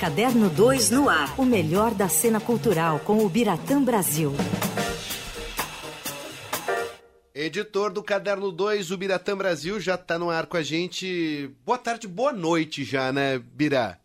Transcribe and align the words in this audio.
Caderno 0.00 0.48
2 0.48 0.92
no 0.92 1.10
ar. 1.10 1.38
O 1.38 1.44
melhor 1.44 1.92
da 1.92 2.08
cena 2.08 2.40
cultural 2.40 3.00
com 3.00 3.18
o 3.18 3.28
Biratã 3.28 3.82
Brasil. 3.82 4.32
Editor 7.34 7.92
do 7.92 8.02
Caderno 8.02 8.50
2, 8.50 8.92
o 8.92 8.96
Biratã 8.96 9.36
Brasil, 9.36 9.78
já 9.78 9.96
está 9.96 10.18
no 10.18 10.30
ar 10.30 10.46
com 10.46 10.56
a 10.56 10.62
gente. 10.62 11.50
Boa 11.66 11.76
tarde, 11.76 12.08
boa 12.08 12.32
noite 12.32 12.82
já, 12.82 13.12
né, 13.12 13.38
Birá? 13.38 13.98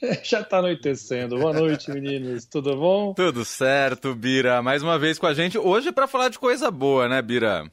Já 0.22 0.42
está 0.42 0.58
anoitecendo. 0.58 1.38
Boa 1.38 1.54
noite, 1.54 1.90
meninos. 1.90 2.44
Tudo 2.44 2.76
bom? 2.76 3.14
Tudo 3.14 3.46
certo, 3.46 4.14
Bira. 4.14 4.62
Mais 4.62 4.82
uma 4.82 4.98
vez 4.98 5.18
com 5.18 5.26
a 5.26 5.32
gente. 5.32 5.56
Hoje 5.58 5.88
é 5.88 5.92
para 5.92 6.06
falar 6.06 6.28
de 6.28 6.38
coisa 6.38 6.70
boa, 6.70 7.08
né, 7.08 7.20
Bira? 7.22 7.68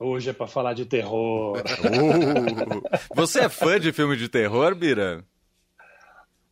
Hoje 0.00 0.30
é 0.30 0.32
para 0.32 0.46
falar 0.46 0.72
de 0.72 0.86
terror. 0.86 1.58
Uh, 1.58 2.82
você 3.14 3.40
é 3.40 3.48
fã 3.50 3.78
de 3.78 3.92
filme 3.92 4.16
de 4.16 4.26
terror, 4.26 4.74
Bira? 4.74 5.22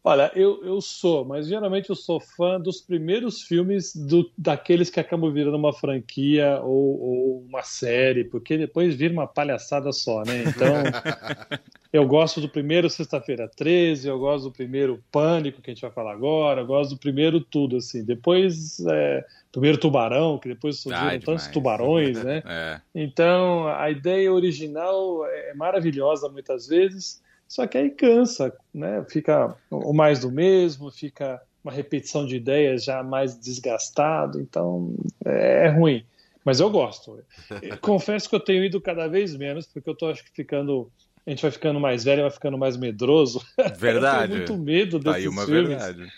Olha, 0.05 0.33
eu, 0.35 0.65
eu 0.65 0.81
sou, 0.81 1.25
mas 1.25 1.47
geralmente 1.47 1.89
eu 1.89 1.95
sou 1.95 2.19
fã 2.19 2.61
dos 2.61 2.81
primeiros 2.81 3.43
filmes 3.43 3.95
do, 3.95 4.29
daqueles 4.37 4.91
que 4.91 4.99
acabam 4.99 5.33
virando 5.33 5.57
uma 5.57 5.73
franquia 5.73 6.59
ou, 6.61 7.01
ou 7.01 7.45
uma 7.49 7.63
série, 7.63 8.25
porque 8.25 8.59
depois 8.59 8.97
vira 8.97 9.15
uma 9.15 9.29
palhaçada 9.29 9.93
só, 9.93 10.25
né? 10.25 10.43
Então, 10.45 10.75
eu 11.93 12.05
gosto 12.05 12.41
do 12.41 12.49
primeiro 12.49 12.91
Sexta-feira 12.91 13.49
13, 13.49 14.09
eu 14.09 14.19
gosto 14.19 14.47
do 14.47 14.53
primeiro 14.53 15.01
Pânico, 15.13 15.63
que 15.63 15.71
a 15.71 15.75
gente 15.75 15.83
vai 15.83 15.93
falar 15.93 16.15
agora, 16.15 16.63
eu 16.63 16.67
gosto 16.67 16.97
do 16.97 16.99
primeiro 16.99 17.41
tudo, 17.41 17.77
assim. 17.77 18.05
Depois, 18.05 18.81
é, 18.85 19.25
primeiro 19.53 19.79
Tubarão, 19.79 20.37
que 20.37 20.49
depois 20.49 20.81
surgiram 20.81 21.07
Ai, 21.07 21.21
tantos 21.21 21.47
tubarões, 21.47 22.21
né? 22.25 22.43
É. 22.53 22.81
Então, 22.93 23.69
a 23.69 23.89
ideia 23.89 24.33
original 24.33 25.25
é 25.27 25.55
maravilhosa 25.55 26.29
muitas 26.29 26.67
vezes, 26.67 27.22
só 27.53 27.67
que 27.67 27.77
aí 27.77 27.91
cansa, 27.91 28.51
né? 28.73 29.05
Fica 29.11 29.55
o 29.71 29.93
mais 29.93 30.21
do 30.21 30.33
mesmo, 30.33 30.91
fica 30.91 31.39
uma 31.63 31.71
repetição 31.71 32.27
de 32.27 32.35
ideias 32.35 32.83
já 32.83 33.03
mais 33.03 33.39
desgastado, 33.39 34.41
então 34.41 34.95
é, 35.23 35.67
é 35.67 35.69
ruim. 35.69 36.03
Mas 36.43 36.61
eu 36.61 36.71
gosto. 36.71 37.23
Confesso 37.83 38.27
que 38.27 38.35
eu 38.35 38.41
tenho 38.41 38.65
ido 38.65 38.81
cada 38.81 39.07
vez 39.07 39.37
menos, 39.37 39.67
porque 39.67 39.91
eu 39.91 39.95
tô 39.95 40.09
acho 40.09 40.25
que 40.25 40.31
ficando. 40.31 40.91
A 41.27 41.29
gente 41.29 41.43
vai 41.43 41.51
ficando 41.51 41.79
mais 41.79 42.05
velho, 42.05 42.23
vai 42.23 42.31
ficando 42.31 42.57
mais 42.57 42.75
medroso. 42.79 43.45
Verdade. 43.77 44.33
eu 44.33 44.47
tenho 44.47 44.59
muito 44.59 44.65
medo 44.65 44.99
tá 44.99 45.11
desses 45.11 45.27
aí 45.27 45.29
uma 45.29 45.45
filmes. 45.45 45.69
Verdade. 45.69 46.11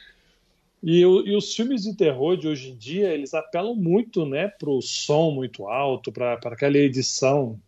E, 0.84 1.00
e, 1.00 1.36
os 1.36 1.52
filmes 1.52 1.82
de 1.82 1.96
terror 1.96 2.36
de 2.36 2.46
hoje 2.46 2.70
em 2.70 2.76
dia, 2.76 3.12
eles 3.12 3.34
apelam 3.34 3.74
muito 3.74 4.24
né, 4.24 4.46
para 4.46 4.70
o 4.70 4.80
som 4.80 5.32
muito 5.32 5.66
alto, 5.66 6.12
para 6.12 6.34
aquela 6.34 6.78
edição 6.78 7.58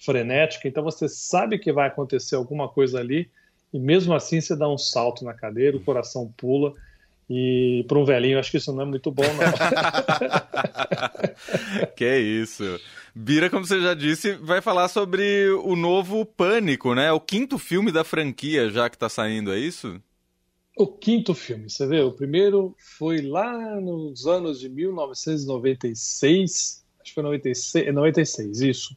frenética, 0.00 0.66
então 0.66 0.82
você 0.82 1.08
sabe 1.08 1.58
que 1.58 1.72
vai 1.72 1.88
acontecer 1.88 2.34
alguma 2.34 2.68
coisa 2.68 2.98
ali, 2.98 3.30
e 3.72 3.78
mesmo 3.78 4.14
assim 4.14 4.40
você 4.40 4.56
dá 4.56 4.68
um 4.68 4.78
salto 4.78 5.24
na 5.24 5.34
cadeira, 5.34 5.76
o 5.76 5.84
coração 5.84 6.32
pula. 6.36 6.74
E 7.32 7.84
para 7.86 7.96
um 7.96 8.04
velhinho, 8.04 8.40
acho 8.40 8.50
que 8.50 8.56
isso 8.56 8.72
não 8.72 8.82
é 8.82 8.86
muito 8.86 9.12
bom, 9.12 9.22
não. 9.22 9.52
que 11.94 12.18
isso. 12.18 12.64
Bira, 13.14 13.48
como 13.48 13.64
você 13.64 13.80
já 13.80 13.94
disse, 13.94 14.34
vai 14.34 14.60
falar 14.60 14.88
sobre 14.88 15.48
o 15.50 15.76
novo 15.76 16.26
Pânico, 16.26 16.92
né? 16.92 17.12
O 17.12 17.20
quinto 17.20 17.56
filme 17.56 17.92
da 17.92 18.02
franquia 18.02 18.68
já 18.70 18.90
que 18.90 18.96
está 18.96 19.08
saindo, 19.08 19.52
é 19.52 19.60
isso? 19.60 20.02
O 20.76 20.88
quinto 20.88 21.32
filme, 21.32 21.70
você 21.70 21.86
vê? 21.86 22.00
O 22.00 22.10
primeiro 22.10 22.74
foi 22.98 23.20
lá 23.20 23.80
nos 23.80 24.26
anos 24.26 24.58
de 24.58 24.68
1996, 24.68 26.84
acho 27.00 27.10
que 27.10 27.14
foi 27.14 27.22
96, 27.22 27.94
96 27.94 28.60
isso. 28.60 28.96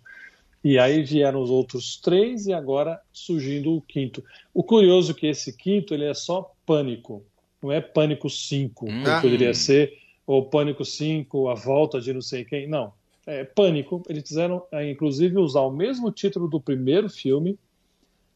E 0.64 0.80
aí 0.80 1.03
vieram 1.03 1.42
os 1.42 1.50
outros 1.50 1.97
três 1.97 2.45
e 2.47 2.53
agora 2.53 3.02
surgindo 3.11 3.75
o 3.75 3.81
quinto. 3.81 4.23
O 4.53 4.64
curioso 4.64 5.11
é 5.11 5.16
que 5.16 5.28
esse 5.28 5.52
quinto 5.58 5.94
ele 5.94 6.06
é 6.06 6.14
só 6.14 6.53
Pânico, 6.66 7.23
não 7.61 7.72
é 7.72 7.81
Pânico 7.81 8.30
5, 8.30 8.86
hum. 8.86 9.03
que 9.03 9.22
poderia 9.22 9.53
ser, 9.53 9.97
ou 10.25 10.45
Pânico 10.45 10.86
5, 10.86 11.50
a 11.50 11.53
volta 11.53 12.00
de 12.00 12.14
não 12.14 12.22
sei 12.22 12.46
quem. 12.46 12.68
Não, 12.68 12.94
é 13.25 13.44
Pânico. 13.44 14.02
Eles 14.07 14.23
quiseram, 14.23 14.63
é, 14.72 14.90
inclusive, 14.90 15.38
usar 15.38 15.62
o 15.62 15.72
mesmo 15.72 16.12
título 16.12 16.47
do 16.47 16.62
primeiro 16.62 17.09
filme. 17.09 17.57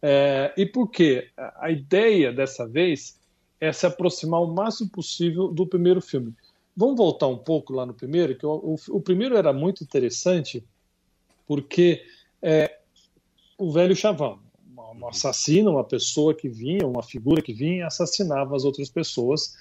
É, 0.02 0.54
e 0.58 0.66
por 0.66 0.90
quê? 0.90 1.30
A 1.60 1.72
ideia 1.72 2.32
dessa 2.32 2.68
vez 2.68 3.20
é 3.60 3.72
se 3.72 3.86
aproximar 3.86 4.42
o 4.42 4.54
máximo 4.54 4.90
possível 4.90 5.48
do 5.48 5.66
primeiro 5.66 6.02
filme. 6.02 6.34
Vamos 6.76 6.98
voltar 6.98 7.28
um 7.28 7.38
pouco 7.38 7.74
lá 7.74 7.86
no 7.86 7.94
primeiro, 7.94 8.36
que 8.36 8.46
o, 8.46 8.52
o, 8.52 8.98
o 8.98 9.02
primeiro 9.02 9.36
era 9.36 9.52
muito 9.52 9.84
interessante, 9.84 10.64
porque 11.48 12.04
é, 12.42 12.78
o 13.58 13.72
velho 13.72 13.96
chavão, 13.96 14.40
um 15.00 15.08
assassino, 15.08 15.72
uma 15.72 15.84
pessoa 15.84 16.34
que 16.34 16.50
vinha, 16.50 16.86
uma 16.88 17.04
figura 17.04 17.42
que 17.42 17.54
vinha 17.54 17.88
assassinava 17.88 18.56
as 18.56 18.64
outras 18.64 18.90
pessoas. 18.90 19.56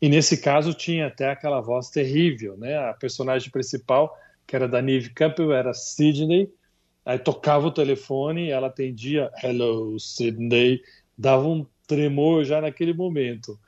E 0.00 0.08
nesse 0.08 0.36
caso 0.38 0.74
tinha 0.74 1.06
até 1.06 1.30
aquela 1.30 1.60
voz 1.60 1.88
terrível, 1.88 2.56
né? 2.56 2.76
A 2.76 2.92
personagem 2.92 3.50
principal, 3.50 4.16
que 4.46 4.54
era 4.54 4.68
da 4.68 4.82
Neve 4.82 5.10
Campbell, 5.10 5.52
era 5.52 5.72
Sidney. 5.72 6.52
Aí 7.04 7.18
tocava 7.18 7.66
o 7.66 7.72
telefone, 7.72 8.50
ela 8.50 8.66
atendia, 8.66 9.30
hello, 9.42 9.98
Sidney, 9.98 10.82
dava 11.16 11.46
um 11.46 11.66
tremor 11.86 12.44
já 12.44 12.60
naquele 12.60 12.92
momento. 12.92 13.58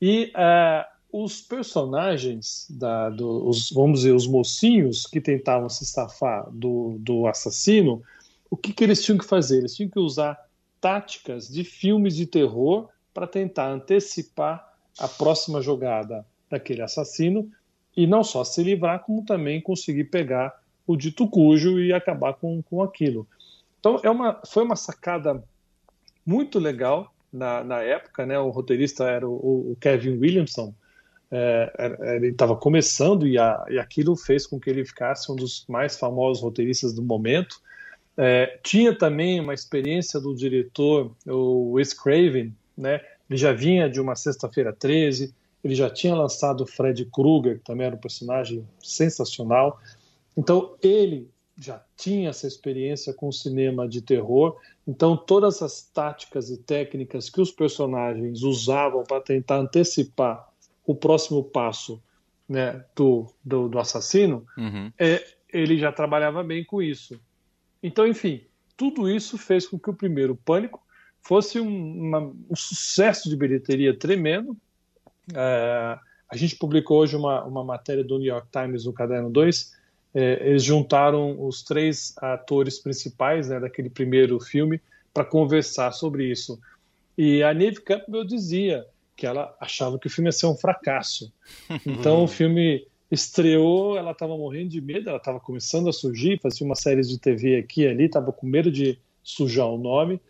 E 0.00 0.32
uh, 0.34 0.97
os 1.10 1.40
personagens, 1.40 2.66
da, 2.70 3.08
do, 3.08 3.48
os, 3.48 3.70
vamos 3.70 4.00
dizer, 4.00 4.12
os 4.12 4.26
mocinhos 4.26 5.06
que 5.06 5.20
tentavam 5.20 5.68
se 5.68 5.86
safar 5.86 6.48
do, 6.50 6.96
do 6.98 7.26
assassino, 7.26 8.02
o 8.50 8.56
que, 8.56 8.72
que 8.72 8.84
eles 8.84 9.02
tinham 9.02 9.18
que 9.18 9.24
fazer? 9.24 9.58
Eles 9.58 9.74
tinham 9.74 9.90
que 9.90 9.98
usar 9.98 10.38
táticas 10.80 11.48
de 11.48 11.64
filmes 11.64 12.14
de 12.14 12.26
terror 12.26 12.88
para 13.12 13.26
tentar 13.26 13.70
antecipar 13.70 14.74
a 14.98 15.08
próxima 15.08 15.60
jogada 15.60 16.26
daquele 16.50 16.82
assassino 16.82 17.50
e 17.96 18.06
não 18.06 18.22
só 18.22 18.44
se 18.44 18.62
livrar, 18.62 19.00
como 19.00 19.24
também 19.24 19.60
conseguir 19.60 20.04
pegar 20.04 20.60
o 20.86 20.96
dito 20.96 21.28
cujo 21.28 21.80
e 21.80 21.92
acabar 21.92 22.34
com, 22.34 22.62
com 22.62 22.82
aquilo. 22.82 23.26
Então 23.80 24.00
é 24.02 24.10
uma, 24.10 24.40
foi 24.46 24.62
uma 24.62 24.76
sacada 24.76 25.42
muito 26.24 26.58
legal 26.58 27.12
na, 27.32 27.62
na 27.64 27.80
época, 27.80 28.24
né? 28.24 28.38
O 28.38 28.50
roteirista 28.50 29.04
era 29.04 29.28
o, 29.28 29.72
o 29.72 29.76
Kevin 29.80 30.18
Williamson, 30.18 30.74
é, 31.30 32.16
ele 32.16 32.28
estava 32.28 32.56
começando 32.56 33.26
e, 33.26 33.38
a, 33.38 33.64
e, 33.68 33.78
aquilo 33.78 34.16
fez 34.16 34.46
com 34.46 34.58
que 34.58 34.70
ele 34.70 34.84
ficasse 34.84 35.30
um 35.30 35.36
dos 35.36 35.64
mais 35.68 35.96
famosos 35.98 36.42
roteiristas 36.42 36.94
do 36.94 37.02
momento. 37.02 37.60
É, 38.16 38.58
tinha 38.62 38.96
também 38.96 39.38
uma 39.38 39.54
experiência 39.54 40.18
do 40.18 40.34
diretor, 40.34 41.14
o 41.26 41.72
Wes 41.72 41.92
Craven, 41.92 42.54
né? 42.76 43.00
ele 43.28 43.38
já 43.38 43.52
vinha 43.52 43.88
de 43.88 44.00
uma 44.00 44.16
Sexta-feira 44.16 44.72
13, 44.72 45.34
ele 45.62 45.74
já 45.74 45.90
tinha 45.90 46.14
lançado 46.14 46.66
Fred 46.66 47.04
Krueger, 47.06 47.58
que 47.58 47.64
também 47.64 47.86
era 47.86 47.94
um 47.94 48.00
personagem 48.00 48.66
sensacional. 48.82 49.78
Então 50.36 50.76
ele 50.82 51.28
já 51.60 51.82
tinha 51.96 52.30
essa 52.30 52.46
experiência 52.46 53.12
com 53.12 53.28
o 53.28 53.32
cinema 53.32 53.86
de 53.88 54.00
terror, 54.00 54.56
então 54.86 55.16
todas 55.16 55.60
as 55.60 55.82
táticas 55.82 56.50
e 56.50 56.56
técnicas 56.56 57.28
que 57.28 57.40
os 57.40 57.50
personagens 57.50 58.42
usavam 58.42 59.02
para 59.02 59.20
tentar 59.20 59.58
antecipar 59.58 60.48
o 60.88 60.94
próximo 60.94 61.44
passo 61.44 62.02
né, 62.48 62.82
do, 62.96 63.30
do, 63.44 63.68
do 63.68 63.78
assassino, 63.78 64.46
uhum. 64.56 64.90
é, 64.98 65.22
ele 65.52 65.76
já 65.76 65.92
trabalhava 65.92 66.42
bem 66.42 66.64
com 66.64 66.80
isso. 66.80 67.20
Então, 67.82 68.06
enfim, 68.06 68.40
tudo 68.74 69.06
isso 69.06 69.36
fez 69.36 69.66
com 69.66 69.78
que 69.78 69.90
o 69.90 69.94
primeiro 69.94 70.34
Pânico 70.34 70.82
fosse 71.20 71.60
um, 71.60 72.08
uma, 72.08 72.20
um 72.20 72.56
sucesso 72.56 73.28
de 73.28 73.36
bilheteria 73.36 73.94
tremendo. 73.94 74.56
É, 75.34 75.98
a 76.26 76.36
gente 76.36 76.56
publicou 76.56 77.00
hoje 77.00 77.14
uma, 77.14 77.44
uma 77.44 77.62
matéria 77.62 78.02
do 78.02 78.18
New 78.18 78.26
York 78.26 78.48
Times 78.50 78.86
no 78.86 78.94
Caderno 78.94 79.28
2. 79.28 79.74
É, 80.14 80.48
eles 80.48 80.64
juntaram 80.64 81.38
os 81.46 81.62
três 81.62 82.14
atores 82.16 82.78
principais 82.78 83.50
né, 83.50 83.60
daquele 83.60 83.90
primeiro 83.90 84.40
filme 84.40 84.80
para 85.12 85.22
conversar 85.22 85.92
sobre 85.92 86.30
isso. 86.30 86.58
E 87.16 87.42
a 87.42 87.52
Neve 87.52 87.82
Campbell 87.82 88.24
dizia 88.24 88.86
que 89.18 89.26
ela 89.26 89.52
achava 89.60 89.98
que 89.98 90.06
o 90.06 90.10
filme 90.10 90.28
ia 90.28 90.32
ser 90.32 90.46
um 90.46 90.54
fracasso. 90.54 91.32
Então 91.84 92.22
o 92.22 92.28
filme 92.28 92.86
estreou, 93.10 93.96
ela 93.96 94.12
estava 94.12 94.36
morrendo 94.36 94.68
de 94.68 94.80
medo, 94.80 95.08
ela 95.08 95.18
estava 95.18 95.40
começando 95.40 95.88
a 95.88 95.92
surgir, 95.92 96.40
fazia 96.40 96.64
uma 96.64 96.76
série 96.76 97.02
de 97.02 97.18
TV 97.18 97.56
aqui 97.56 97.82
e 97.82 97.88
ali, 97.88 98.04
estava 98.04 98.30
com 98.30 98.46
medo 98.46 98.70
de 98.70 98.96
sujar 99.22 99.66
o 99.66 99.76
nome. 99.76 100.20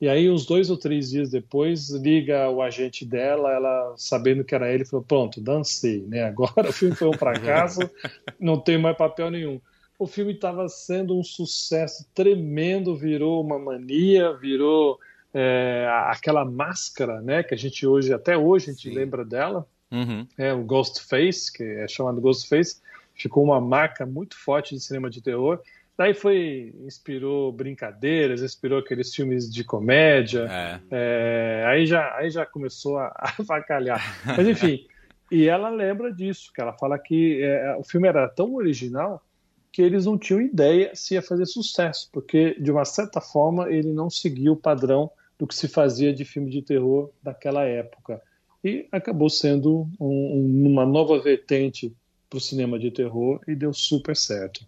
E 0.00 0.08
aí, 0.08 0.28
uns 0.28 0.44
dois 0.44 0.68
ou 0.68 0.76
três 0.76 1.10
dias 1.10 1.30
depois, 1.30 1.88
liga 1.88 2.50
o 2.50 2.60
agente 2.60 3.06
dela, 3.06 3.50
ela 3.50 3.94
sabendo 3.96 4.44
que 4.44 4.54
era 4.54 4.70
ele, 4.70 4.84
falou: 4.84 5.04
Pronto, 5.06 5.40
dancei, 5.40 6.02
né? 6.02 6.24
Agora 6.24 6.68
o 6.68 6.72
filme 6.72 6.94
foi 6.94 7.08
um 7.08 7.14
fracasso, 7.14 7.80
não 8.38 8.60
tem 8.60 8.76
mais 8.76 8.96
papel 8.96 9.30
nenhum. 9.30 9.58
O 9.98 10.06
filme 10.06 10.32
estava 10.32 10.68
sendo 10.68 11.16
um 11.16 11.22
sucesso 11.22 12.04
tremendo, 12.12 12.94
virou 12.94 13.40
uma 13.40 13.58
mania, 13.58 14.32
virou 14.34 14.98
é, 15.34 15.88
aquela 16.06 16.44
máscara, 16.44 17.20
né, 17.20 17.42
que 17.42 17.52
a 17.52 17.58
gente 17.58 17.84
hoje, 17.84 18.12
até 18.12 18.38
hoje, 18.38 18.70
a 18.70 18.72
gente 18.72 18.88
Sim. 18.88 18.94
lembra 18.94 19.24
dela, 19.24 19.66
uhum. 19.90 20.26
é 20.38 20.52
o 20.52 20.62
Ghostface, 20.62 21.52
que 21.52 21.64
é 21.64 21.88
chamado 21.88 22.20
Ghostface, 22.20 22.80
ficou 23.14 23.42
uma 23.42 23.60
marca 23.60 24.06
muito 24.06 24.38
forte 24.38 24.74
de 24.74 24.80
cinema 24.80 25.10
de 25.10 25.20
terror. 25.20 25.60
Daí 25.96 26.14
foi, 26.14 26.74
inspirou 26.84 27.52
brincadeiras, 27.52 28.42
inspirou 28.42 28.78
aqueles 28.78 29.14
filmes 29.14 29.52
de 29.52 29.62
comédia. 29.62 30.48
É. 30.50 30.80
É, 30.90 31.64
aí, 31.68 31.86
já, 31.86 32.16
aí 32.16 32.30
já 32.30 32.46
começou 32.46 32.98
a, 32.98 33.08
a. 33.16 34.34
Mas 34.36 34.48
enfim, 34.48 34.86
e 35.30 35.48
ela 35.48 35.68
lembra 35.68 36.12
disso, 36.12 36.52
que 36.52 36.60
ela 36.60 36.72
fala 36.72 36.98
que 36.98 37.42
é, 37.42 37.76
o 37.76 37.82
filme 37.82 38.08
era 38.08 38.28
tão 38.28 38.54
original 38.54 39.24
que 39.72 39.82
eles 39.82 40.06
não 40.06 40.16
tinham 40.16 40.40
ideia 40.40 40.92
se 40.94 41.14
ia 41.14 41.22
fazer 41.22 41.46
sucesso, 41.46 42.08
porque 42.12 42.54
de 42.60 42.70
uma 42.70 42.84
certa 42.84 43.20
forma 43.20 43.68
ele 43.68 43.92
não 43.92 44.08
seguia 44.08 44.52
o 44.52 44.56
padrão 44.56 45.10
do 45.38 45.46
que 45.46 45.54
se 45.54 45.68
fazia 45.68 46.12
de 46.12 46.24
filme 46.24 46.50
de 46.50 46.62
terror 46.62 47.10
daquela 47.22 47.64
época. 47.64 48.20
E 48.62 48.86
acabou 48.90 49.28
sendo 49.28 49.88
um, 50.00 50.66
uma 50.66 50.86
nova 50.86 51.20
vertente 51.20 51.94
para 52.30 52.38
o 52.38 52.40
cinema 52.40 52.78
de 52.78 52.90
terror 52.90 53.40
e 53.46 53.54
deu 53.54 53.72
super 53.72 54.16
certo. 54.16 54.66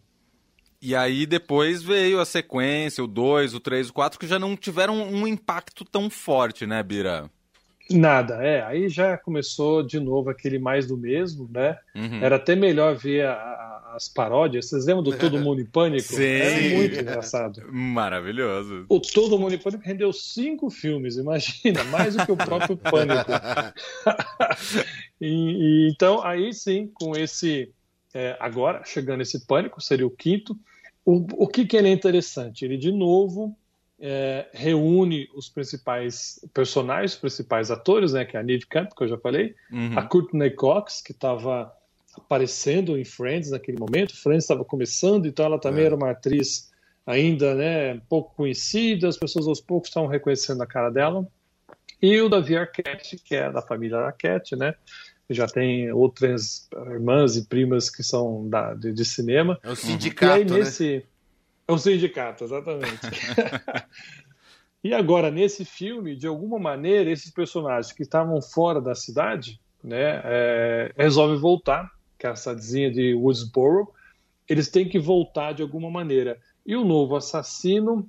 E 0.80 0.94
aí 0.94 1.24
depois 1.26 1.82
veio 1.82 2.20
a 2.20 2.24
sequência, 2.24 3.02
o 3.02 3.06
2, 3.06 3.54
o 3.54 3.60
3, 3.60 3.88
o 3.88 3.92
4, 3.92 4.18
que 4.18 4.26
já 4.26 4.38
não 4.38 4.56
tiveram 4.56 5.02
um 5.02 5.26
impacto 5.26 5.84
tão 5.84 6.10
forte, 6.10 6.66
né, 6.66 6.82
Bira? 6.82 7.30
Nada, 7.90 8.44
é. 8.44 8.62
Aí 8.62 8.88
já 8.88 9.16
começou 9.16 9.82
de 9.82 9.98
novo 9.98 10.28
aquele 10.28 10.58
mais 10.58 10.86
do 10.86 10.96
mesmo, 10.96 11.48
né? 11.52 11.78
Uhum. 11.94 12.20
Era 12.22 12.36
até 12.36 12.54
melhor 12.54 12.96
ver 12.96 13.26
a, 13.26 13.32
a, 13.32 13.75
as 13.96 14.08
paródias. 14.08 14.68
Vocês 14.68 14.84
lembram 14.84 15.02
do 15.02 15.16
Todo 15.16 15.38
Mundo 15.40 15.60
em 15.60 15.64
Pânico? 15.64 16.14
Sim. 16.14 16.22
Era 16.22 16.76
muito 16.76 17.00
engraçado. 17.00 17.62
Maravilhoso. 17.72 18.84
O 18.88 19.00
Todo 19.00 19.38
Mundo 19.38 19.54
em 19.54 19.58
Pânico 19.58 19.82
rendeu 19.82 20.12
cinco 20.12 20.70
filmes, 20.70 21.16
imagina, 21.16 21.82
mais 21.84 22.14
do 22.14 22.24
que 22.24 22.32
o 22.32 22.36
próprio 22.36 22.76
Pânico. 22.76 23.30
e, 25.20 25.26
e, 25.26 25.90
então, 25.90 26.22
aí 26.22 26.52
sim, 26.52 26.88
com 26.92 27.16
esse. 27.16 27.72
É, 28.14 28.36
agora, 28.38 28.82
chegando 28.84 29.22
esse 29.22 29.46
Pânico, 29.46 29.80
seria 29.80 30.06
o 30.06 30.10
quinto. 30.10 30.56
O, 31.04 31.44
o 31.44 31.48
que, 31.48 31.64
que 31.64 31.76
ele 31.76 31.88
é 31.88 31.92
interessante? 31.92 32.64
Ele, 32.64 32.76
de 32.76 32.92
novo, 32.92 33.56
é, 33.98 34.48
reúne 34.52 35.28
os 35.34 35.48
principais 35.48 36.40
personagens, 36.52 37.14
os 37.14 37.18
principais 37.18 37.70
atores, 37.70 38.12
né, 38.12 38.24
que 38.24 38.36
é 38.36 38.40
a 38.40 38.42
Neve 38.42 38.66
Camp, 38.66 38.90
que 38.96 39.04
eu 39.04 39.08
já 39.08 39.18
falei, 39.18 39.54
uhum. 39.70 39.98
a 39.98 40.02
Courtney 40.02 40.50
Cox, 40.50 41.00
que 41.00 41.12
estava 41.12 41.72
aparecendo 42.18 42.98
em 42.98 43.04
Friends 43.04 43.50
naquele 43.50 43.78
momento, 43.78 44.16
Friends 44.16 44.44
estava 44.44 44.64
começando, 44.64 45.26
então 45.26 45.44
ela 45.44 45.60
também 45.60 45.82
é. 45.82 45.86
era 45.86 45.96
uma 45.96 46.10
atriz 46.10 46.70
ainda 47.06 47.54
né, 47.54 48.00
pouco 48.08 48.34
conhecida, 48.34 49.08
as 49.08 49.16
pessoas 49.16 49.46
aos 49.46 49.60
poucos 49.60 49.88
estavam 49.88 50.08
reconhecendo 50.08 50.62
a 50.62 50.66
cara 50.66 50.90
dela, 50.90 51.26
e 52.02 52.20
o 52.20 52.28
Davi 52.28 52.56
Arquette, 52.56 53.16
que 53.16 53.34
é 53.34 53.50
da 53.50 53.62
família 53.62 53.98
Arquette, 53.98 54.56
né, 54.56 54.74
já 55.30 55.46
tem 55.46 55.90
outras 55.92 56.68
irmãs 56.90 57.36
e 57.36 57.46
primas 57.46 57.90
que 57.90 58.02
são 58.02 58.48
da, 58.48 58.74
de, 58.74 58.92
de 58.92 59.04
cinema. 59.04 59.58
É 59.62 59.70
o 59.70 59.76
sindicato, 59.76 60.38
e 60.38 60.38
aí, 60.38 60.44
nesse... 60.44 60.96
né? 60.96 61.02
É 61.68 61.72
o 61.72 61.78
sindicato, 61.78 62.44
exatamente. 62.44 63.00
e 64.84 64.94
agora, 64.94 65.30
nesse 65.30 65.64
filme, 65.64 66.14
de 66.14 66.28
alguma 66.28 66.60
maneira, 66.60 67.10
esses 67.10 67.30
personagens 67.30 67.92
que 67.92 68.04
estavam 68.04 68.40
fora 68.40 68.80
da 68.80 68.94
cidade, 68.94 69.60
né, 69.82 70.20
é, 70.24 70.92
resolvem 70.96 71.38
voltar, 71.38 71.90
que 72.18 72.26
a 72.26 72.34
cidadezinha 72.34 72.90
de 72.90 73.14
Woodsboro, 73.14 73.92
eles 74.48 74.68
têm 74.68 74.88
que 74.88 74.98
voltar 74.98 75.52
de 75.52 75.62
alguma 75.62 75.90
maneira. 75.90 76.38
E 76.64 76.76
o 76.76 76.84
novo 76.84 77.16
assassino 77.16 78.08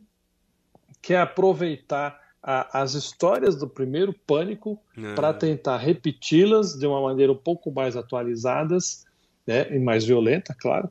quer 1.01 1.19
aproveitar 1.21 2.19
a, 2.42 2.81
as 2.81 2.94
histórias 2.94 3.56
do 3.56 3.68
primeiro 3.68 4.13
Pânico 4.13 4.80
é. 4.98 5.13
para 5.13 5.33
tentar 5.33 5.77
repeti-las 5.77 6.74
de 6.77 6.86
uma 6.88 7.01
maneira 7.01 7.31
um 7.31 7.38
pouco 7.38 7.71
mais 7.71 7.95
atualizadas 7.95 9.06
né, 9.45 9.74
e 9.75 9.80
mais 9.80 10.06
violenta, 10.06 10.56
claro, 10.57 10.89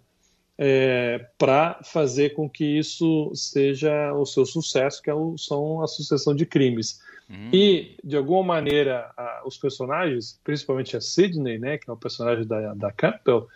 é, 0.59 1.27
para 1.39 1.81
fazer 1.85 2.31
com 2.31 2.49
que 2.49 2.65
isso 2.65 3.31
seja 3.35 4.13
o 4.15 4.25
seu 4.25 4.47
sucesso, 4.47 5.03
que 5.03 5.11
é 5.11 5.15
o, 5.15 5.37
são 5.37 5.83
a 5.83 5.87
sucessão 5.87 6.35
de 6.35 6.47
crimes. 6.47 7.01
Hum. 7.31 7.51
E, 7.53 7.97
de 8.05 8.17
alguma 8.17 8.43
maneira, 8.43 9.11
a, 9.17 9.43
os 9.45 9.57
personagens, 9.57 10.39
principalmente 10.45 10.97
a 10.97 11.01
Sidney, 11.01 11.59
né, 11.59 11.79
que 11.79 11.91
é 11.91 11.93
o 11.93 11.97
personagem 11.97 12.47
da, 12.47 12.75
da 12.75 12.93
Campbell, 12.93 13.49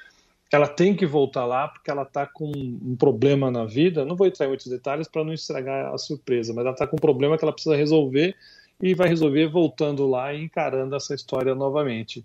ela 0.53 0.67
tem 0.67 0.97
que 0.97 1.07
voltar 1.07 1.45
lá 1.45 1.69
porque 1.69 1.91
ela 1.91 2.03
está 2.03 2.27
com 2.27 2.51
um 2.51 2.97
problema 2.97 3.51
na 3.51 3.65
vida. 3.65 4.05
Não 4.05 4.17
vou 4.17 4.27
entrar 4.27 4.47
em 4.47 4.49
muitos 4.49 4.67
detalhes 4.67 5.07
para 5.07 5.23
não 5.23 5.33
estragar 5.33 5.95
a 5.95 5.99
surpresa, 5.99 6.53
mas 6.53 6.65
ela 6.65 6.75
está 6.75 6.87
com 6.87 6.97
um 6.97 7.01
problema 7.01 7.39
que 7.39 7.45
ela 7.45 7.53
precisa 7.53 7.77
resolver 7.77 8.35
e 8.83 8.95
vai 8.95 9.09
resolver 9.09 9.47
voltando 9.47 10.09
lá 10.09 10.35
e 10.35 10.43
encarando 10.43 10.97
essa 10.97 11.15
história 11.15 11.55
novamente. 11.55 12.25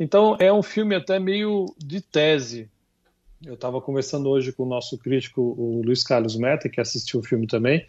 Então 0.00 0.36
é 0.40 0.50
um 0.50 0.62
filme 0.62 0.94
até 0.94 1.18
meio 1.18 1.66
de 1.76 2.00
tese, 2.00 2.70
eu 3.44 3.54
estava 3.54 3.80
conversando 3.80 4.28
hoje 4.28 4.52
com 4.52 4.64
o 4.64 4.68
nosso 4.68 4.98
crítico, 4.98 5.40
o 5.40 5.80
Luiz 5.84 6.02
Carlos 6.02 6.36
Meta, 6.36 6.68
que 6.68 6.80
assistiu 6.80 7.20
o 7.20 7.22
filme 7.22 7.46
também. 7.46 7.86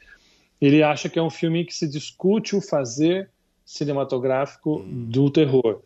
Ele 0.61 0.83
acha 0.83 1.09
que 1.09 1.17
é 1.17 1.21
um 1.21 1.29
filme 1.29 1.65
que 1.65 1.73
se 1.73 1.87
discute 1.87 2.55
o 2.55 2.61
fazer 2.61 3.29
cinematográfico 3.65 4.79
hum. 4.79 5.05
do 5.09 5.29
terror. 5.29 5.81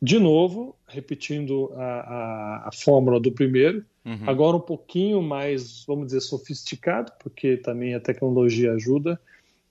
De 0.00 0.18
novo, 0.18 0.76
repetindo 0.86 1.72
a, 1.76 1.82
a, 1.82 2.68
a 2.68 2.70
fórmula 2.72 3.18
do 3.18 3.32
primeiro, 3.32 3.84
uhum. 4.04 4.20
agora 4.26 4.56
um 4.56 4.60
pouquinho 4.60 5.22
mais, 5.22 5.84
vamos 5.86 6.08
dizer, 6.08 6.20
sofisticado, 6.20 7.10
porque 7.18 7.56
também 7.56 7.94
a 7.94 8.00
tecnologia 8.00 8.72
ajuda, 8.72 9.18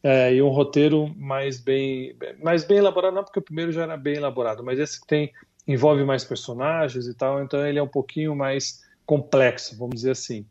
é, 0.01 0.33
e 0.33 0.41
um 0.41 0.49
roteiro 0.49 1.13
mais 1.15 1.59
bem, 1.59 2.15
mais 2.41 2.63
bem 2.63 2.79
elaborado, 2.79 3.13
não 3.13 3.23
porque 3.23 3.39
o 3.39 3.43
primeiro 3.43 3.71
já 3.71 3.83
era 3.83 3.95
bem 3.95 4.15
elaborado, 4.15 4.63
mas 4.63 4.79
esse 4.79 4.99
que 4.99 5.07
tem 5.07 5.31
envolve 5.67 6.03
mais 6.03 6.25
personagens 6.25 7.07
e 7.07 7.13
tal, 7.13 7.41
então 7.41 7.65
ele 7.65 7.79
é 7.79 7.83
um 7.83 7.87
pouquinho 7.87 8.35
mais 8.35 8.81
complexo, 9.05 9.77
vamos 9.77 9.95
dizer 9.95 10.11
assim. 10.11 10.45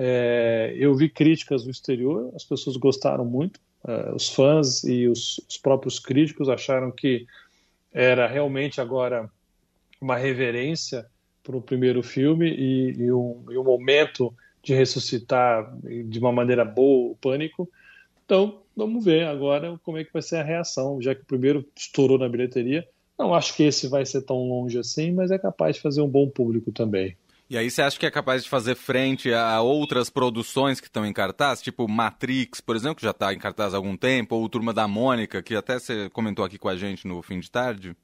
É, 0.00 0.72
eu 0.76 0.94
vi 0.94 1.08
críticas 1.08 1.64
no 1.64 1.72
exterior, 1.72 2.30
as 2.36 2.44
pessoas 2.44 2.76
gostaram 2.76 3.24
muito, 3.24 3.58
é, 3.84 4.12
os 4.14 4.28
fãs 4.28 4.84
e 4.84 5.08
os, 5.08 5.40
os, 5.48 5.58
próprios 5.58 5.98
críticos 5.98 6.48
acharam 6.48 6.92
que 6.92 7.26
era 7.92 8.28
realmente 8.28 8.80
agora 8.80 9.28
uma 10.00 10.16
reverência 10.16 11.04
para 11.42 11.56
o 11.56 11.60
primeiro 11.60 12.00
filme 12.00 12.48
e, 12.48 12.92
e, 12.92 13.12
um, 13.12 13.44
e 13.50 13.58
um 13.58 13.64
momento 13.64 14.32
de 14.62 14.72
ressuscitar 14.72 15.76
de 15.82 16.18
uma 16.18 16.30
maneira 16.30 16.64
boa 16.64 17.12
o 17.12 17.16
pânico. 17.16 17.68
Então, 18.24 18.60
vamos 18.76 19.04
ver 19.04 19.26
agora 19.26 19.78
como 19.82 19.98
é 19.98 20.04
que 20.04 20.12
vai 20.12 20.22
ser 20.22 20.36
a 20.36 20.44
reação, 20.44 21.02
já 21.02 21.14
que 21.14 21.22
o 21.22 21.26
primeiro 21.26 21.64
estourou 21.74 22.18
na 22.18 22.28
bilheteria. 22.28 22.86
Não 23.18 23.34
acho 23.34 23.56
que 23.56 23.64
esse 23.64 23.88
vai 23.88 24.06
ser 24.06 24.22
tão 24.22 24.36
longe 24.48 24.78
assim, 24.78 25.10
mas 25.10 25.30
é 25.30 25.38
capaz 25.38 25.76
de 25.76 25.82
fazer 25.82 26.02
um 26.02 26.08
bom 26.08 26.28
público 26.28 26.70
também. 26.70 27.16
E 27.50 27.56
aí 27.56 27.70
você 27.70 27.80
acha 27.80 27.98
que 27.98 28.04
é 28.04 28.10
capaz 28.10 28.44
de 28.44 28.50
fazer 28.50 28.74
frente 28.74 29.32
a 29.32 29.62
outras 29.62 30.10
produções 30.10 30.80
que 30.80 30.86
estão 30.86 31.06
em 31.06 31.12
cartaz, 31.14 31.62
tipo 31.62 31.88
Matrix, 31.88 32.60
por 32.60 32.76
exemplo, 32.76 32.96
que 32.96 33.02
já 33.02 33.10
está 33.10 33.32
em 33.32 33.38
cartaz 33.38 33.72
há 33.72 33.78
algum 33.78 33.96
tempo, 33.96 34.36
ou 34.36 34.48
Turma 34.50 34.74
da 34.74 34.86
Mônica, 34.86 35.42
que 35.42 35.54
até 35.54 35.78
você 35.78 36.10
comentou 36.10 36.44
aqui 36.44 36.58
com 36.58 36.68
a 36.68 36.76
gente 36.76 37.08
no 37.08 37.22
fim 37.22 37.40
de 37.40 37.50
tarde? 37.50 37.96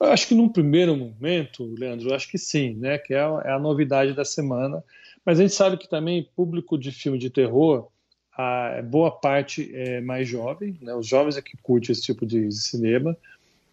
Eu 0.00 0.10
acho 0.10 0.26
que 0.26 0.34
num 0.34 0.48
primeiro 0.48 0.96
momento, 0.96 1.64
Leandro, 1.78 2.08
eu 2.08 2.14
acho 2.14 2.28
que 2.28 2.38
sim, 2.38 2.74
né? 2.74 2.96
Que 2.96 3.12
é 3.12 3.20
a, 3.20 3.42
é 3.44 3.52
a 3.52 3.58
novidade 3.58 4.14
da 4.14 4.24
semana. 4.24 4.82
Mas 5.24 5.38
a 5.38 5.42
gente 5.42 5.54
sabe 5.54 5.76
que 5.76 5.88
também 5.88 6.28
público 6.34 6.78
de 6.78 6.90
filme 6.90 7.18
de 7.18 7.28
terror, 7.28 7.88
a 8.36 8.80
boa 8.82 9.10
parte 9.10 9.70
é 9.74 10.00
mais 10.00 10.26
jovem, 10.26 10.76
né? 10.80 10.94
Os 10.94 11.06
jovens 11.06 11.36
é 11.36 11.42
que 11.42 11.56
curtem 11.58 11.92
esse 11.92 12.02
tipo 12.02 12.24
de 12.24 12.50
cinema. 12.50 13.16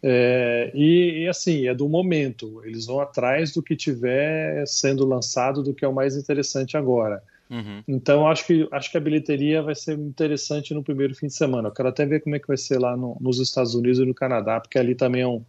É, 0.01 0.71
e, 0.73 1.23
e, 1.23 1.27
assim, 1.27 1.67
é 1.67 1.73
do 1.73 1.89
momento, 1.89 2.61
eles 2.63 2.85
vão 2.85 3.01
atrás 3.01 3.51
do 3.51 3.61
que 3.61 3.75
tiver 3.75 4.65
sendo 4.65 5.05
lançado, 5.05 5.61
do 5.61 5.73
que 5.73 5.83
é 5.83 5.87
o 5.87 5.93
mais 5.93 6.15
interessante 6.15 6.77
agora. 6.77 7.21
Uhum. 7.49 7.83
Então, 7.87 8.27
acho 8.27 8.45
que, 8.45 8.67
acho 8.71 8.91
que 8.91 8.97
a 8.97 9.01
bilheteria 9.01 9.61
vai 9.61 9.75
ser 9.75 9.97
interessante 9.97 10.73
no 10.73 10.83
primeiro 10.83 11.15
fim 11.15 11.27
de 11.27 11.33
semana. 11.33 11.69
Eu 11.69 11.73
quero 11.73 11.89
até 11.89 12.05
ver 12.05 12.21
como 12.21 12.35
é 12.35 12.39
que 12.39 12.47
vai 12.47 12.57
ser 12.57 12.79
lá 12.79 12.95
no, 12.95 13.17
nos 13.19 13.39
Estados 13.39 13.73
Unidos 13.73 13.99
e 13.99 14.05
no 14.05 14.13
Canadá, 14.13 14.59
porque 14.59 14.77
ali 14.77 14.95
também 14.95 15.23
é 15.23 15.27
um, 15.27 15.43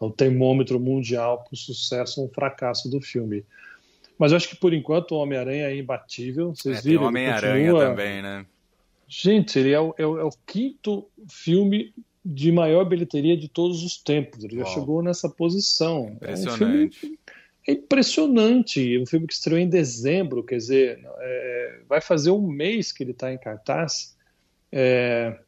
é 0.00 0.04
um 0.04 0.10
termômetro 0.10 0.78
mundial 0.80 1.44
para 1.44 1.54
o 1.54 1.56
sucesso 1.56 2.20
ou 2.20 2.26
um 2.26 2.30
fracasso 2.30 2.90
do 2.90 3.00
filme. 3.00 3.44
Mas 4.18 4.32
eu 4.32 4.36
acho 4.36 4.48
que 4.48 4.56
por 4.56 4.74
enquanto 4.74 5.12
o 5.12 5.18
Homem-Aranha 5.18 5.66
é 5.68 5.76
imbatível. 5.76 6.54
Vocês 6.54 6.78
é, 6.78 6.82
viram? 6.82 7.04
Homem-Aranha 7.04 7.72
também, 7.72 8.20
né? 8.20 8.44
Gente, 9.06 9.58
ele 9.58 9.70
é 9.70 9.80
o, 9.80 9.94
é 9.96 10.06
o, 10.06 10.18
é 10.18 10.24
o 10.24 10.30
quinto 10.46 11.06
filme 11.28 11.92
de 12.24 12.50
maior 12.50 12.84
bilheteria 12.84 13.36
de 13.36 13.48
todos 13.48 13.82
os 13.84 13.96
tempos. 13.98 14.42
Ele 14.42 14.56
Uau. 14.56 14.66
já 14.66 14.72
chegou 14.72 15.02
nessa 15.02 15.28
posição. 15.28 16.08
Impressionante. 16.08 17.06
É 17.06 17.08
um 17.08 17.16
é 17.66 17.72
impressionante. 17.72 18.98
Um 18.98 19.06
filme 19.06 19.26
que 19.26 19.34
estreou 19.34 19.58
em 19.58 19.68
dezembro, 19.68 20.42
quer 20.42 20.56
dizer, 20.56 21.00
é, 21.18 21.80
vai 21.88 22.00
fazer 22.00 22.30
um 22.30 22.46
mês 22.46 22.92
que 22.92 23.02
ele 23.02 23.12
está 23.12 23.32
em 23.32 23.38
cartaz 23.38 24.16
é, 24.70 25.38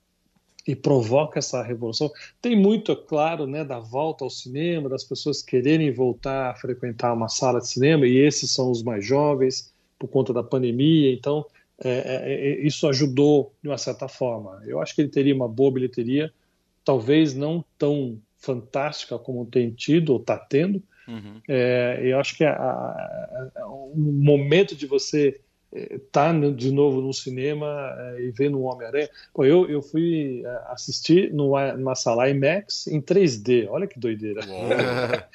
e 0.66 0.75
provoca 0.75 1.38
essa 1.38 1.62
revolução. 1.62 2.11
Tem 2.40 2.56
muito, 2.56 2.90
é 2.90 2.97
claro, 2.97 3.47
né, 3.47 3.64
da 3.64 3.78
volta 3.78 4.25
ao 4.25 4.30
cinema, 4.30 4.88
das 4.88 5.04
pessoas 5.04 5.42
quererem 5.42 5.92
voltar 5.92 6.50
a 6.50 6.54
frequentar 6.54 7.12
uma 7.12 7.28
sala 7.28 7.61
de 7.61 7.68
cinema, 7.68 8.06
e 8.06 8.16
esses 8.16 8.50
são 8.50 8.71
os 8.71 8.83
mais 8.83 9.04
jovens, 9.04 9.73
por 9.99 10.09
conta 10.09 10.33
da 10.33 10.42
pandemia. 10.42 11.12
Então, 11.12 11.45
é, 11.83 11.90
é, 11.90 12.33
é 12.33 12.66
isso 12.66 12.88
ajudou 12.88 13.52
de 13.62 13.68
uma 13.68 13.78
certa 13.78 14.09
forma. 14.09 14.62
Eu 14.66 14.80
acho 14.80 14.95
que 14.95 15.02
ele 15.02 15.11
teria 15.11 15.35
uma 15.35 15.49
boa 15.49 15.71
bilheteria 15.71 16.33
talvez 16.87 17.35
não 17.35 17.62
tão 17.76 18.19
fantástica 18.38 19.19
como 19.19 19.45
tem 19.45 19.71
tido 19.73 20.14
ou 20.14 20.21
está 20.21 20.38
tendo. 20.38 20.81
Uhum. 21.09 21.40
É, 21.49 22.00
eu 22.02 22.19
acho 22.19 22.37
que 22.37 22.45
a, 22.45 22.52
a, 22.52 23.50
a, 23.57 23.66
o 23.66 23.93
momento 23.97 24.75
de 24.75 24.87
você 24.87 25.40
tá 26.12 26.33
de 26.33 26.71
novo 26.71 27.00
no 27.00 27.12
cinema 27.12 27.95
é, 27.99 28.23
e 28.23 28.31
vendo 28.31 28.59
o 28.59 28.62
Homem-Aranha. 28.62 29.09
Eu, 29.38 29.69
eu 29.69 29.83
fui 29.83 30.43
é, 30.45 30.62
assistir 30.69 31.33
numa, 31.33 31.73
numa 31.73 31.95
sala 31.95 32.31
IMAX 32.31 32.87
em 32.87 33.00
3D. 33.00 33.66
Olha 33.69 33.87
que 33.87 33.99
doideira. 33.99 34.40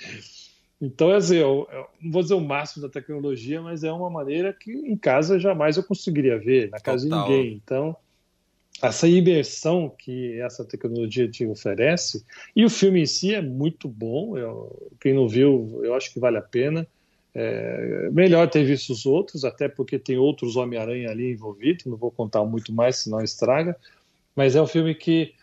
então, 0.82 1.12
é 1.12 1.18
dizer, 1.18 1.42
eu, 1.42 1.68
eu, 1.72 1.86
não 2.02 2.12
vou 2.12 2.22
dizer 2.22 2.34
o 2.34 2.42
máximo 2.42 2.82
da 2.82 2.90
tecnologia, 2.90 3.62
mas 3.62 3.84
é 3.84 3.92
uma 3.92 4.10
maneira 4.10 4.54
que 4.54 4.72
em 4.72 4.98
casa 4.98 5.38
jamais 5.38 5.78
eu 5.78 5.84
conseguiria 5.84 6.40
ver, 6.40 6.70
na 6.72 6.80
casa 6.80 7.08
Total. 7.08 7.28
de 7.28 7.34
ninguém. 7.34 7.62
Então, 7.64 7.96
essa 8.82 9.08
imersão 9.08 9.94
que 9.98 10.40
essa 10.40 10.66
tecnologia 10.66 11.30
te 11.30 11.46
oferece, 11.46 12.26
e 12.56 12.66
o 12.66 12.70
filme 12.70 13.02
em 13.02 13.06
si 13.06 13.34
é 13.34 13.42
muito 13.42 13.88
bom. 13.88 14.38
Eu, 14.38 14.92
quem 15.00 15.14
não 15.14 15.28
viu, 15.28 15.82
eu 15.84 15.94
acho 15.94 16.12
que 16.12 16.20
vale 16.20 16.38
a 16.38 16.42
pena. 16.42 16.88
É, 17.34 18.10
melhor 18.12 18.50
ter 18.50 18.64
visto 18.66 18.92
os 18.92 19.06
outros, 19.06 19.46
até 19.46 19.70
porque 19.70 19.98
tem 19.98 20.18
outros 20.18 20.56
Homem-Aranha 20.56 21.10
ali 21.10 21.32
envolvidos, 21.32 21.86
não 21.86 21.96
vou 21.96 22.12
contar 22.12 22.44
muito 22.44 22.74
mais, 22.74 22.98
senão 22.98 23.22
estraga. 23.22 23.76
Mas 24.36 24.56
é 24.56 24.62
um 24.62 24.68
filme 24.68 24.96
que 24.96 25.34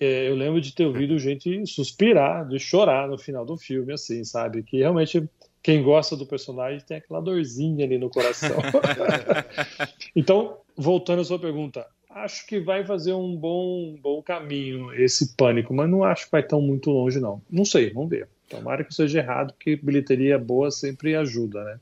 é, 0.00 0.28
eu 0.28 0.34
lembro 0.34 0.60
de 0.60 0.74
ter 0.74 0.86
ouvido 0.86 1.18
gente 1.18 1.66
suspirar, 1.66 2.46
de 2.46 2.58
chorar 2.58 3.08
no 3.08 3.18
final 3.18 3.44
do 3.44 3.56
filme, 3.56 3.92
assim, 3.92 4.24
sabe? 4.24 4.62
Que 4.62 4.78
realmente 4.78 5.28
quem 5.62 5.82
gosta 5.82 6.16
do 6.16 6.26
personagem 6.26 6.80
tem 6.86 6.96
aquela 6.96 7.20
dorzinha 7.20 7.84
ali 7.84 7.98
no 7.98 8.10
coração. 8.10 8.56
então, 10.14 10.58
voltando 10.76 11.22
à 11.22 11.24
sua 11.24 11.38
pergunta, 11.38 11.86
acho 12.24 12.46
que 12.46 12.60
vai 12.60 12.84
fazer 12.84 13.12
um 13.12 13.36
bom, 13.36 13.96
bom 14.00 14.22
caminho 14.22 14.92
esse 14.94 15.34
pânico, 15.36 15.74
mas 15.74 15.88
não 15.88 16.04
acho 16.04 16.26
que 16.26 16.32
vai 16.32 16.42
tão 16.42 16.60
muito 16.60 16.90
longe, 16.90 17.20
não. 17.20 17.42
Não 17.50 17.64
sei, 17.64 17.92
vamos 17.92 18.10
ver. 18.10 18.28
Tomara 18.48 18.84
que 18.84 18.94
seja 18.94 19.18
errado, 19.18 19.52
porque 19.52 19.76
bilheteria 19.76 20.38
boa 20.38 20.70
sempre 20.70 21.14
ajuda, 21.14 21.62
né? 21.64 21.78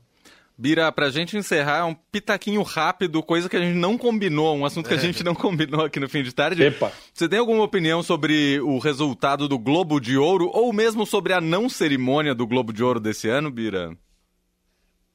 Bira, 0.59 0.91
pra 0.91 1.11
gente 1.11 1.37
encerrar, 1.37 1.85
um 1.85 1.93
pitaquinho 1.93 2.63
rápido, 2.63 3.21
coisa 3.21 3.47
que 3.47 3.55
a 3.55 3.59
gente 3.59 3.77
não 3.77 3.95
combinou, 3.95 4.57
um 4.57 4.65
assunto 4.65 4.87
que 4.87 4.95
a 4.95 4.97
gente 4.97 5.23
não 5.23 5.35
combinou 5.35 5.85
aqui 5.85 5.99
no 5.99 6.09
fim 6.09 6.23
de 6.23 6.33
tarde. 6.33 6.63
Epa. 6.63 6.91
Você 7.13 7.29
tem 7.29 7.37
alguma 7.37 7.63
opinião 7.63 8.01
sobre 8.01 8.59
o 8.61 8.79
resultado 8.79 9.47
do 9.47 9.59
Globo 9.59 9.99
de 9.99 10.17
Ouro, 10.17 10.49
ou 10.51 10.73
mesmo 10.73 11.05
sobre 11.05 11.33
a 11.33 11.39
não 11.39 11.69
cerimônia 11.69 12.33
do 12.33 12.47
Globo 12.47 12.73
de 12.73 12.83
Ouro 12.83 12.99
desse 12.99 13.29
ano, 13.29 13.51
Bira? 13.51 13.95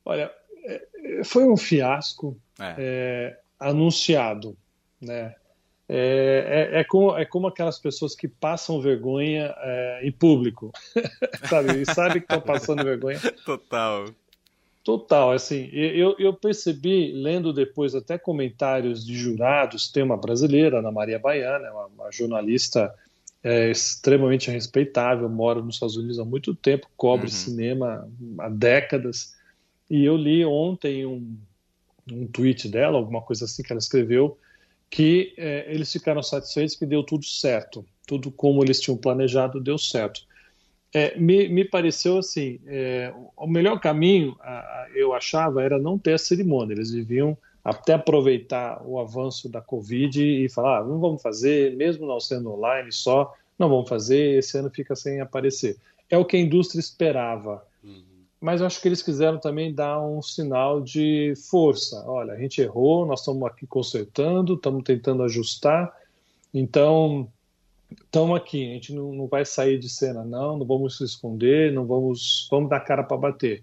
Olha, 0.05 0.31
é, 0.65 1.25
foi 1.25 1.45
um 1.45 1.57
fiasco 1.57 2.39
é. 2.61 2.75
É, 2.79 3.39
anunciado, 3.59 4.57
né? 5.03 5.35
É, 5.89 6.71
é, 6.73 6.81
é, 6.81 6.85
como, 6.85 7.17
é 7.17 7.25
como 7.25 7.47
aquelas 7.49 7.79
pessoas 7.79 8.15
que 8.15 8.27
passam 8.27 8.81
vergonha 8.81 9.55
é, 9.59 10.01
em 10.05 10.13
público, 10.13 10.73
sabe? 11.51 11.83
E 11.83 11.85
sabe 11.85 12.21
que 12.21 12.25
estão 12.25 12.41
passando 12.41 12.83
vergonha. 12.85 13.19
Total. 13.45 14.07
Total, 14.85 15.31
assim, 15.31 15.69
eu, 15.73 16.17
eu 16.19 16.33
percebi, 16.33 17.13
lendo 17.13 17.53
depois 17.53 17.95
até 17.95 18.19
comentários 18.19 19.07
de 19.07 19.15
jurados, 19.15 19.93
tem 19.93 20.03
uma 20.03 20.17
brasileira, 20.17 20.81
Ana 20.81 20.91
Maria 20.91 21.21
Baiana, 21.21 21.71
uma, 21.71 21.87
uma 21.87 22.11
jornalista 22.11 22.93
é, 23.45 23.71
extremamente 23.71 24.51
respeitável, 24.51 25.29
mora 25.29 25.61
nos 25.61 25.77
Estados 25.77 25.97
Unidos 25.97 26.19
há 26.19 26.25
muito 26.25 26.53
tempo, 26.53 26.89
cobre 26.97 27.27
uhum. 27.27 27.33
cinema 27.33 28.09
há 28.39 28.49
décadas, 28.49 29.37
e 29.89 30.05
eu 30.05 30.17
li 30.17 30.45
ontem 30.45 31.07
um, 31.07 31.37
um 32.11 32.27
tweet 32.27 32.69
dela, 32.69 32.99
alguma 32.99 33.23
coisa 33.23 33.45
assim 33.45 33.63
que 33.63 33.73
ela 33.73 33.79
escreveu, 33.79 34.37
que 34.93 35.33
é, 35.39 35.65
eles 35.73 35.91
ficaram 35.91 36.23
satisfeitos 36.23 36.77
que 36.77 36.85
deu 36.85 37.03
tudo 37.03 37.25
certo, 37.25 37.83
tudo 38.07 38.31
como 38.31 38.63
eles 38.63 38.79
tinham 38.79 38.95
planejado 38.95 39.59
deu 39.59 39.79
certo. 39.79 40.21
É, 40.93 41.19
me, 41.19 41.49
me, 41.49 41.65
pareceu 41.65 42.19
assim, 42.19 42.61
é, 42.67 43.11
o 43.35 43.47
melhor 43.47 43.81
caminho, 43.81 44.37
a, 44.39 44.51
a, 44.51 44.89
eu 44.95 45.15
achava, 45.15 45.63
era 45.63 45.79
não 45.79 45.99
ter 45.99 46.13
a 46.13 46.19
cerimônia. 46.19 46.75
Eles 46.75 46.91
deviam 46.91 47.35
até 47.65 47.95
aproveitar 47.95 48.83
o 48.85 49.01
avanço 49.01 49.49
da 49.49 49.63
Covid 49.63 50.23
e 50.23 50.47
falar, 50.51 50.81
ah, 50.81 50.85
não 50.85 51.01
vamos 51.01 51.23
fazer, 51.23 51.75
mesmo 51.75 52.07
não 52.07 52.21
sendo 52.21 52.53
online 52.53 52.93
só, 52.93 53.35
não 53.59 53.71
vamos 53.71 53.89
fazer, 53.89 54.41
esse 54.41 54.59
ano 54.59 54.69
fica 54.69 54.95
sem 54.95 55.23
aparecer. 55.23 55.79
É 56.11 56.19
o 56.19 56.25
que 56.27 56.37
a 56.37 56.41
indústria 56.41 56.81
esperava. 56.81 57.67
Mas 58.43 58.61
eu 58.61 58.67
acho 58.67 58.83
que 58.83 58.89
eles 58.89 59.01
quiseram 59.01 59.39
também 59.39 59.73
dar 59.73 60.05
um 60.05 60.21
sinal 60.21 60.81
de 60.81 61.33
força. 61.49 62.03
Olha, 62.09 62.33
a 62.33 62.37
gente 62.37 62.61
errou, 62.61 63.07
nós 63.07 63.21
estamos 63.21 63.45
aqui 63.45 63.69
consertando, 63.69 64.55
estamos 64.55 64.83
tentando 64.83 65.23
ajustar, 65.23 65.97
então 66.53 67.29
estamos 67.89 68.37
aqui, 68.37 68.69
a 68.69 68.75
gente 68.75 68.93
não, 68.93 69.13
não 69.13 69.27
vai 69.29 69.45
sair 69.45 69.79
de 69.79 69.89
cena, 69.89 70.25
não, 70.25 70.59
não 70.59 70.67
vamos 70.67 70.99
se 70.99 71.05
esconder, 71.05 71.73
não 71.73 71.87
vamos, 71.87 72.49
vamos 72.51 72.69
dar 72.69 72.81
cara 72.81 73.05
para 73.05 73.17
bater. 73.17 73.63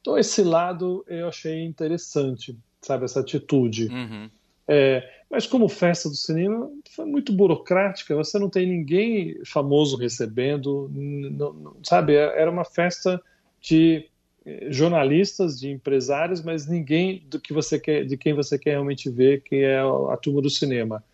Então 0.00 0.18
esse 0.18 0.42
lado 0.42 1.04
eu 1.06 1.28
achei 1.28 1.64
interessante, 1.64 2.58
sabe, 2.82 3.04
essa 3.04 3.20
atitude. 3.20 3.86
Uhum. 3.86 4.28
É, 4.66 5.08
mas 5.30 5.46
como 5.46 5.68
festa 5.68 6.08
do 6.08 6.16
cinema 6.16 6.68
foi 6.90 7.04
muito 7.04 7.32
burocrática, 7.32 8.16
você 8.16 8.36
não 8.36 8.50
tem 8.50 8.66
ninguém 8.66 9.38
famoso 9.44 9.96
recebendo, 9.96 10.90
não, 10.92 11.76
sabe, 11.84 12.16
era 12.16 12.50
uma 12.50 12.64
festa 12.64 13.22
de 13.60 14.08
eh, 14.44 14.68
jornalistas, 14.70 15.58
de 15.58 15.70
empresários, 15.70 16.42
mas 16.42 16.66
ninguém 16.66 17.24
do 17.28 17.40
que 17.40 17.52
você 17.52 17.78
quer, 17.78 18.04
de 18.04 18.16
quem 18.16 18.32
você 18.34 18.58
quer 18.58 18.70
realmente 18.70 19.10
ver, 19.10 19.42
que 19.42 19.56
é 19.56 19.78
a 19.78 20.16
turma 20.16 20.42
do 20.42 20.50
cinema. 20.50 21.04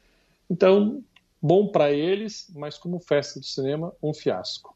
Então, 0.49 1.03
bom 1.41 1.69
para 1.69 1.93
eles, 1.93 2.51
mas 2.55 2.79
como 2.79 2.99
festa 2.99 3.41
do 3.41 3.47
cinema, 3.47 3.93
um 4.03 4.15
fiasco. 4.15 4.75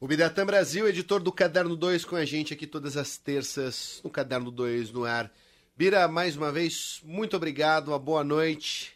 O 0.00 0.06
Biratã 0.06 0.44
Brasil, 0.44 0.86
editor 0.86 1.22
do 1.22 1.32
Caderno 1.32 1.74
2, 1.74 2.04
com 2.04 2.16
a 2.16 2.24
gente 2.24 2.52
aqui 2.52 2.66
todas 2.66 2.96
as 2.96 3.16
terças 3.16 4.00
no 4.04 4.10
Caderno 4.10 4.50
2 4.50 4.92
no 4.92 5.04
ar. 5.04 5.32
Bira, 5.76 6.06
mais 6.06 6.36
uma 6.36 6.52
vez, 6.52 7.00
muito 7.04 7.36
obrigado, 7.36 7.88
uma 7.88 7.98
boa 7.98 8.22
noite. 8.22 8.94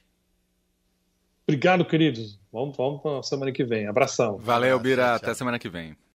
Obrigado, 1.47 1.85
queridos. 1.85 2.38
Vamos, 2.52 2.76
vamos 2.76 3.00
para 3.00 3.21
a 3.21 3.23
semana 3.23 3.50
que 3.50 3.64
vem. 3.64 3.87
Abração. 3.87 4.37
Valeu, 4.37 4.78
Bira. 4.78 5.14
Até 5.14 5.33
semana 5.33 5.59
que 5.59 5.69
vem. 5.69 5.97